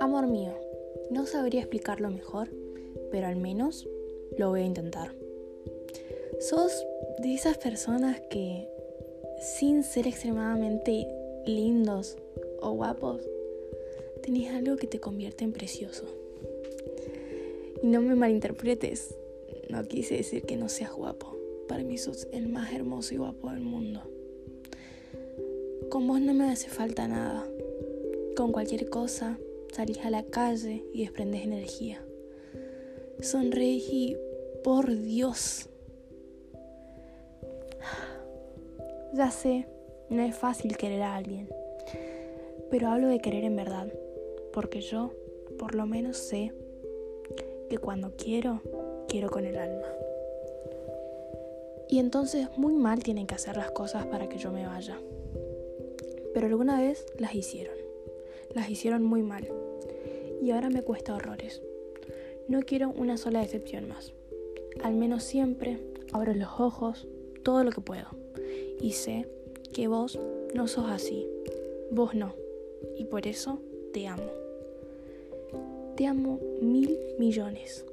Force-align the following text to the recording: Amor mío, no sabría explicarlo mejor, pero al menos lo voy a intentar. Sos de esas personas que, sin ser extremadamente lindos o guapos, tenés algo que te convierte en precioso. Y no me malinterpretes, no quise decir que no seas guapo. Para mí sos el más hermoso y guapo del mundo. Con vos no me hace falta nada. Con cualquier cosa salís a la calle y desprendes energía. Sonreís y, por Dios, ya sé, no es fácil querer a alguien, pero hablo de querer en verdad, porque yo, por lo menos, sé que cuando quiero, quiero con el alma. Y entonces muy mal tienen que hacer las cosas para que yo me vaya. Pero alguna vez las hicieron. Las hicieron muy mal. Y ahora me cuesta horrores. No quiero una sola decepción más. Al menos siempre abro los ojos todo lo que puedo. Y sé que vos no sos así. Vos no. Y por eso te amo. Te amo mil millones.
Amor 0.00 0.26
mío, 0.26 0.52
no 1.10 1.26
sabría 1.26 1.60
explicarlo 1.60 2.10
mejor, 2.10 2.48
pero 3.10 3.26
al 3.26 3.36
menos 3.36 3.88
lo 4.38 4.48
voy 4.48 4.60
a 4.62 4.66
intentar. 4.66 5.14
Sos 6.40 6.86
de 7.18 7.34
esas 7.34 7.58
personas 7.58 8.20
que, 8.30 8.68
sin 9.40 9.84
ser 9.84 10.06
extremadamente 10.06 11.06
lindos 11.46 12.16
o 12.60 12.70
guapos, 12.72 13.20
tenés 14.22 14.54
algo 14.54 14.76
que 14.76 14.86
te 14.86 15.00
convierte 15.00 15.44
en 15.44 15.52
precioso. 15.52 16.04
Y 17.82 17.86
no 17.88 18.00
me 18.00 18.14
malinterpretes, 18.14 19.14
no 19.68 19.82
quise 19.84 20.16
decir 20.16 20.44
que 20.44 20.56
no 20.56 20.68
seas 20.68 20.92
guapo. 20.92 21.36
Para 21.68 21.84
mí 21.84 21.98
sos 21.98 22.26
el 22.32 22.48
más 22.48 22.72
hermoso 22.72 23.14
y 23.14 23.18
guapo 23.18 23.50
del 23.50 23.60
mundo. 23.60 24.02
Con 25.92 26.06
vos 26.06 26.22
no 26.22 26.32
me 26.32 26.50
hace 26.50 26.70
falta 26.70 27.06
nada. 27.06 27.44
Con 28.34 28.50
cualquier 28.50 28.88
cosa 28.88 29.38
salís 29.74 29.98
a 30.06 30.08
la 30.08 30.22
calle 30.22 30.86
y 30.94 31.02
desprendes 31.02 31.42
energía. 31.42 32.02
Sonreís 33.20 33.84
y, 33.92 34.16
por 34.64 34.88
Dios, 34.88 35.68
ya 39.12 39.30
sé, 39.30 39.66
no 40.08 40.22
es 40.22 40.34
fácil 40.34 40.78
querer 40.78 41.02
a 41.02 41.14
alguien, 41.14 41.50
pero 42.70 42.88
hablo 42.88 43.08
de 43.08 43.18
querer 43.18 43.44
en 43.44 43.56
verdad, 43.56 43.92
porque 44.54 44.80
yo, 44.80 45.12
por 45.58 45.74
lo 45.74 45.84
menos, 45.84 46.16
sé 46.16 46.54
que 47.68 47.76
cuando 47.76 48.16
quiero, 48.16 48.62
quiero 49.08 49.28
con 49.28 49.44
el 49.44 49.58
alma. 49.58 49.88
Y 51.90 51.98
entonces 51.98 52.48
muy 52.56 52.76
mal 52.76 53.02
tienen 53.02 53.26
que 53.26 53.34
hacer 53.34 53.58
las 53.58 53.72
cosas 53.72 54.06
para 54.06 54.30
que 54.30 54.38
yo 54.38 54.50
me 54.52 54.66
vaya. 54.66 54.98
Pero 56.34 56.46
alguna 56.46 56.80
vez 56.80 57.06
las 57.18 57.34
hicieron. 57.34 57.74
Las 58.54 58.70
hicieron 58.70 59.02
muy 59.02 59.22
mal. 59.22 59.48
Y 60.42 60.50
ahora 60.50 60.70
me 60.70 60.82
cuesta 60.82 61.14
horrores. 61.14 61.62
No 62.48 62.60
quiero 62.62 62.90
una 62.90 63.16
sola 63.16 63.40
decepción 63.40 63.88
más. 63.88 64.12
Al 64.82 64.94
menos 64.94 65.22
siempre 65.22 65.78
abro 66.12 66.34
los 66.34 66.60
ojos 66.60 67.06
todo 67.42 67.64
lo 67.64 67.70
que 67.70 67.80
puedo. 67.80 68.08
Y 68.80 68.92
sé 68.92 69.28
que 69.72 69.88
vos 69.88 70.18
no 70.54 70.68
sos 70.68 70.90
así. 70.90 71.28
Vos 71.90 72.14
no. 72.14 72.34
Y 72.96 73.04
por 73.04 73.26
eso 73.26 73.60
te 73.92 74.06
amo. 74.06 74.30
Te 75.96 76.06
amo 76.06 76.40
mil 76.60 76.98
millones. 77.18 77.84